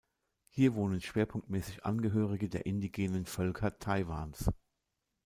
[0.47, 4.49] Hier wohnen schwerpunktmäßig Angehörige der indigenen Völker Taiwans.